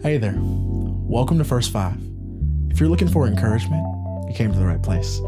[0.00, 0.38] Hey there.
[0.38, 1.98] Welcome to First Five.
[2.70, 3.84] If you're looking for encouragement,
[4.28, 5.18] you came to the right place.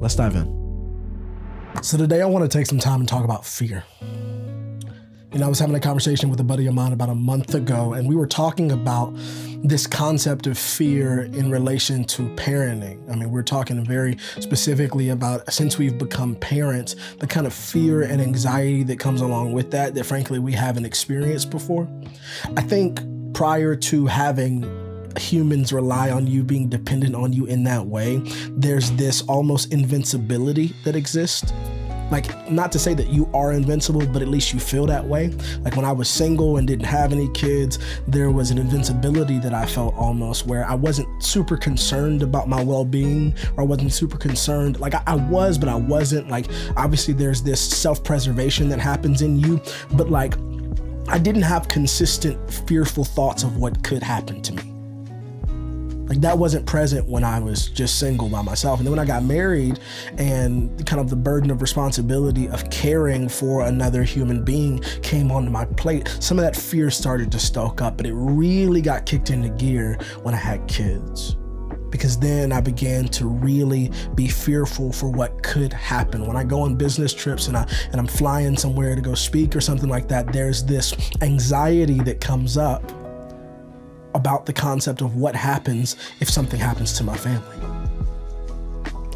[0.00, 1.70] Let's dive in.
[1.82, 3.84] So, today I want to take some time and talk about fear.
[4.00, 7.54] You know, I was having a conversation with a buddy of mine about a month
[7.54, 9.14] ago, and we were talking about
[9.62, 13.08] this concept of fear in relation to parenting.
[13.08, 18.02] I mean, we're talking very specifically about since we've become parents, the kind of fear
[18.02, 21.88] and anxiety that comes along with that, that frankly we haven't experienced before.
[22.56, 23.00] I think
[23.40, 24.62] prior to having
[25.16, 28.18] humans rely on you, being dependent on you in that way,
[28.50, 31.50] there's this almost invincibility that exists.
[32.10, 35.28] Like, not to say that you are invincible, but at least you feel that way.
[35.62, 39.54] Like, when I was single and didn't have any kids, there was an invincibility that
[39.54, 43.94] I felt almost where I wasn't super concerned about my well being, or I wasn't
[43.94, 44.80] super concerned.
[44.80, 46.28] Like, I, I was, but I wasn't.
[46.28, 46.44] Like,
[46.76, 49.62] obviously, there's this self preservation that happens in you,
[49.92, 50.34] but like,
[51.10, 52.38] I didn't have consistent
[52.68, 54.62] fearful thoughts of what could happen to me.
[56.06, 58.78] Like that wasn't present when I was just single by myself.
[58.78, 59.80] And then when I got married
[60.18, 65.50] and kind of the burden of responsibility of caring for another human being came onto
[65.50, 69.30] my plate, some of that fear started to stoke up, but it really got kicked
[69.30, 71.36] into gear when I had kids
[71.90, 76.26] because then I began to really be fearful for what could happen.
[76.26, 79.56] When I go on business trips and I and I'm flying somewhere to go speak
[79.56, 82.82] or something like that, there's this anxiety that comes up
[84.14, 87.56] about the concept of what happens if something happens to my family.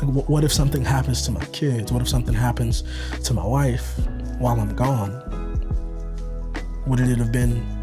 [0.03, 1.91] What if something happens to my kids?
[1.91, 2.83] What if something happens
[3.23, 3.99] to my wife
[4.39, 5.23] while I'm gone?
[6.87, 7.74] Would it have been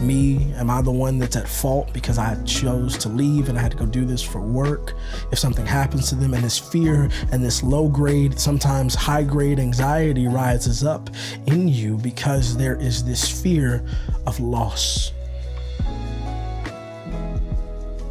[0.00, 0.52] me?
[0.54, 3.72] Am I the one that's at fault because I chose to leave and I had
[3.72, 4.94] to go do this for work?
[5.30, 9.58] If something happens to them and this fear and this low grade, sometimes high grade
[9.58, 11.10] anxiety rises up
[11.46, 13.84] in you because there is this fear
[14.26, 15.12] of loss.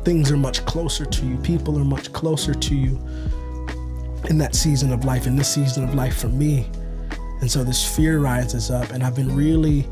[0.04, 2.98] Things are much closer to you, people are much closer to you
[4.30, 6.70] in that season of life, in this season of life for me.
[7.42, 9.88] And so this fear rises up, and I've been really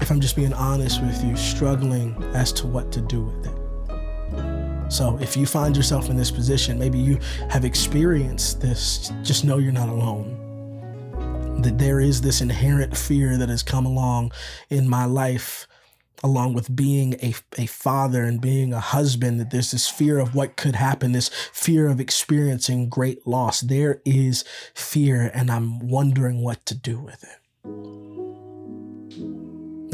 [0.00, 4.92] if I'm just being honest with you, struggling as to what to do with it.
[4.92, 7.18] So if you find yourself in this position, maybe you
[7.48, 10.40] have experienced this, just know you're not alone.
[11.62, 14.32] That there is this inherent fear that has come along
[14.68, 15.66] in my life,
[16.22, 20.34] along with being a, a father and being a husband, that there's this fear of
[20.34, 23.62] what could happen, this fear of experiencing great loss.
[23.62, 24.44] There is
[24.74, 28.23] fear, and I'm wondering what to do with it.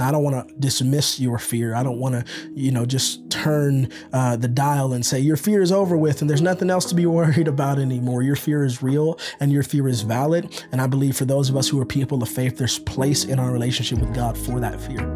[0.01, 1.75] I don't want to dismiss your fear.
[1.75, 2.25] I don't want to,
[2.55, 6.31] you know, just turn uh, the dial and say your fear is over with and
[6.31, 8.23] there's nothing else to be worried about anymore.
[8.23, 10.65] Your fear is real and your fear is valid.
[10.73, 13.39] And I believe for those of us who are people of faith, there's place in
[13.39, 15.07] our relationship with God for that fear.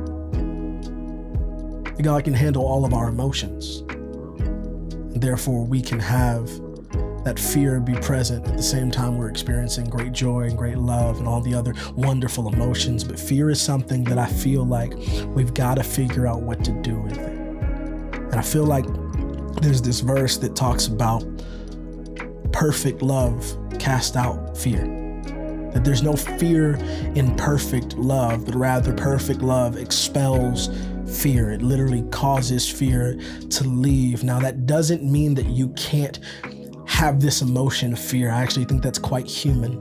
[2.02, 3.82] God can handle all of our emotions.
[5.16, 6.50] Therefore, we can have
[7.24, 11.18] that fear be present at the same time we're experiencing great joy and great love
[11.18, 13.02] and all the other wonderful emotions.
[13.02, 14.94] But fear is something that I feel like
[15.28, 17.38] we've got to figure out what to do with it.
[18.34, 18.84] And I feel like
[19.62, 21.24] there's this verse that talks about
[22.52, 23.44] perfect love
[23.78, 24.84] cast out fear.
[25.72, 26.74] That there's no fear
[27.16, 30.68] in perfect love, but rather perfect love expels
[31.06, 31.50] fear.
[31.50, 33.18] It literally causes fear
[33.50, 34.22] to leave.
[34.22, 36.18] Now, that doesn't mean that you can't
[36.94, 38.30] have this emotion of fear.
[38.30, 39.72] I actually think that's quite human.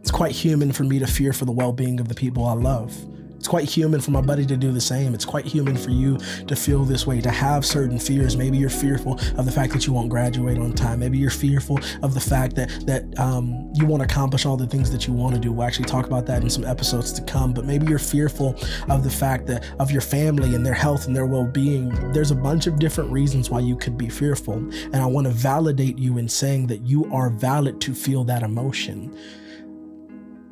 [0.00, 2.54] It's quite human for me to fear for the well being of the people I
[2.54, 2.96] love.
[3.40, 5.14] It's quite human for my buddy to do the same.
[5.14, 8.36] It's quite human for you to feel this way, to have certain fears.
[8.36, 10.98] Maybe you're fearful of the fact that you won't graduate on time.
[10.98, 14.90] Maybe you're fearful of the fact that that um, you won't accomplish all the things
[14.90, 15.52] that you want to do.
[15.52, 17.54] We'll actually talk about that in some episodes to come.
[17.54, 18.56] But maybe you're fearful
[18.90, 22.12] of the fact that of your family and their health and their well-being.
[22.12, 25.32] There's a bunch of different reasons why you could be fearful, and I want to
[25.32, 29.16] validate you in saying that you are valid to feel that emotion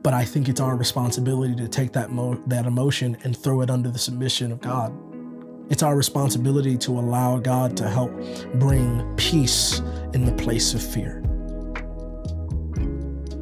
[0.03, 3.71] but I think it's our responsibility to take that mo- that emotion and throw it
[3.71, 4.93] under the submission of God.
[5.71, 8.11] It's our responsibility to allow God to help
[8.55, 9.81] bring peace
[10.15, 11.23] in the place of fear.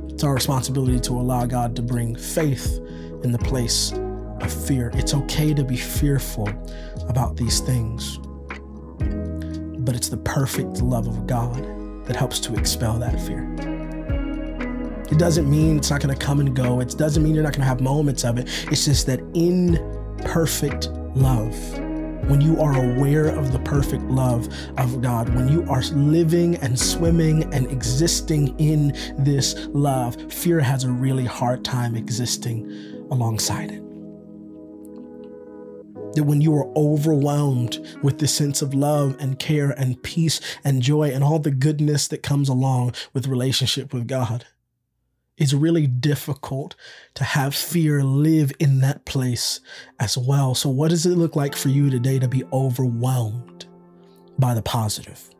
[0.08, 2.80] It's our responsibility to allow God to bring faith
[3.22, 3.92] in the place
[4.40, 4.90] of fear.
[4.94, 6.48] It's okay to be fearful
[7.08, 8.18] about these things,
[9.78, 11.62] but it's the perfect love of God
[12.06, 13.44] that helps to expel that fear.
[15.10, 16.80] It doesn't mean it's not going to come and go.
[16.80, 18.48] It doesn't mean you're not going to have moments of it.
[18.72, 19.78] It's just that in
[20.24, 21.54] perfect love,
[22.28, 24.48] when you are aware of the perfect love
[24.78, 30.82] of God, when you are living and swimming and existing in this love, fear has
[30.82, 32.68] a really hard time existing
[33.12, 33.82] alongside it.
[36.14, 40.82] That when you are overwhelmed with this sense of love and care and peace and
[40.82, 44.46] joy and all the goodness that comes along with relationship with God,
[45.36, 46.74] it's really difficult
[47.14, 49.60] to have fear live in that place
[50.00, 50.54] as well.
[50.54, 53.66] So, what does it look like for you today to be overwhelmed
[54.38, 55.30] by the positive?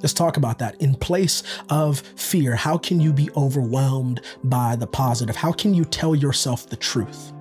[0.00, 0.80] Let's talk about that.
[0.80, 5.34] In place of fear, how can you be overwhelmed by the positive?
[5.34, 7.32] How can you tell yourself the truth?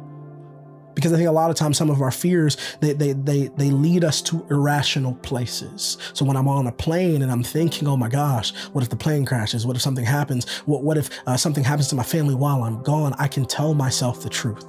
[0.96, 3.70] Because I think a lot of times some of our fears they, they they they
[3.70, 5.98] lead us to irrational places.
[6.14, 8.96] So when I'm on a plane and I'm thinking, oh my gosh, what if the
[8.96, 9.66] plane crashes?
[9.66, 10.50] What if something happens?
[10.62, 13.14] What what if uh, something happens to my family while I'm gone?
[13.20, 14.66] I can tell myself the truth.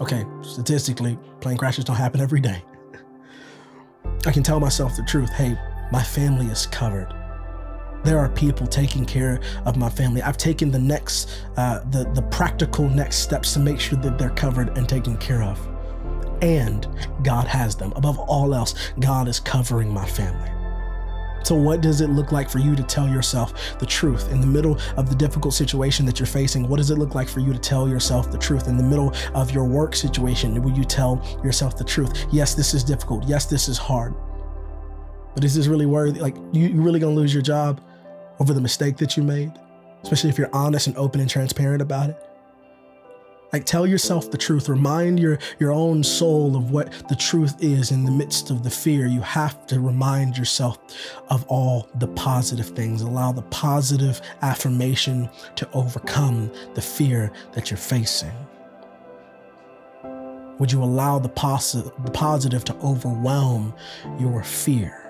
[0.00, 2.64] Okay, statistically, plane crashes don't happen every day.
[4.26, 5.30] I can tell myself the truth.
[5.30, 5.58] Hey,
[5.90, 7.21] my family is covered.
[8.04, 10.22] There are people taking care of my family.
[10.22, 14.30] I've taken the next, uh, the the practical next steps to make sure that they're
[14.30, 15.58] covered and taken care of.
[16.42, 16.88] And
[17.22, 17.92] God has them.
[17.94, 20.50] Above all else, God is covering my family.
[21.44, 24.46] So, what does it look like for you to tell yourself the truth in the
[24.46, 26.68] middle of the difficult situation that you're facing?
[26.68, 29.12] What does it look like for you to tell yourself the truth in the middle
[29.34, 30.60] of your work situation?
[30.62, 32.26] Will you tell yourself the truth?
[32.30, 33.24] Yes, this is difficult.
[33.26, 34.14] Yes, this is hard.
[35.34, 36.20] But is this really worthy?
[36.20, 37.80] Like, you, you really gonna lose your job?
[38.38, 39.52] Over the mistake that you made,
[40.02, 42.16] especially if you're honest and open and transparent about it.
[43.52, 44.70] Like tell yourself the truth.
[44.70, 48.70] Remind your your own soul of what the truth is in the midst of the
[48.70, 49.06] fear.
[49.06, 50.78] You have to remind yourself
[51.28, 53.02] of all the positive things.
[53.02, 58.32] Allow the positive affirmation to overcome the fear that you're facing.
[60.58, 63.74] Would you allow the, posi- the positive to overwhelm
[64.18, 65.01] your fear?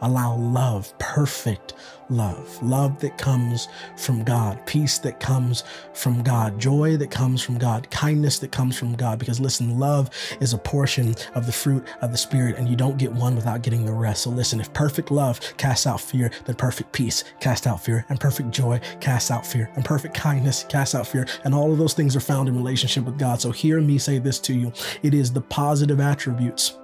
[0.00, 1.74] Allow love, perfect
[2.10, 7.58] love, love that comes from God, peace that comes from God, joy that comes from
[7.58, 9.18] God, kindness that comes from God.
[9.18, 10.10] Because listen, love
[10.40, 13.62] is a portion of the fruit of the Spirit, and you don't get one without
[13.62, 14.22] getting the rest.
[14.22, 18.20] So listen, if perfect love casts out fear, then perfect peace casts out fear, and
[18.20, 21.26] perfect joy casts out fear, and perfect kindness casts out fear.
[21.44, 23.40] And all of those things are found in relationship with God.
[23.40, 24.72] So hear me say this to you
[25.02, 26.78] it is the positive attributes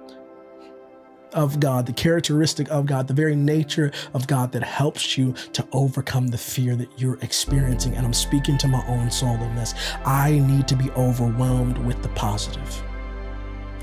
[1.35, 5.67] of God, the characteristic of God, the very nature of God that helps you to
[5.71, 7.95] overcome the fear that you're experiencing.
[7.95, 9.75] And I'm speaking to my own soul in this.
[10.05, 12.83] I need to be overwhelmed with the positive.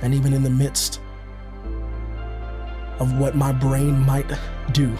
[0.03, 1.01] And even in the midst
[2.99, 4.31] of what my brain might
[4.73, 4.97] do,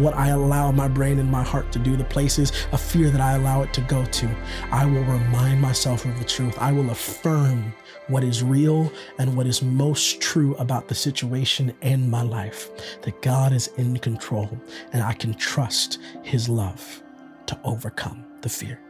[0.00, 3.20] what I allow my brain and my heart to do, the places of fear that
[3.20, 4.30] I allow it to go to,
[4.70, 6.56] I will remind myself of the truth.
[6.58, 7.72] I will affirm
[8.08, 12.70] what is real and what is most true about the situation in my life
[13.02, 14.50] that God is in control
[14.92, 17.02] and I can trust His love
[17.46, 18.80] to overcome the fear.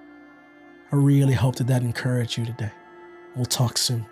[0.90, 2.72] I really hope that that encouraged you today.
[3.34, 4.06] We'll talk soon.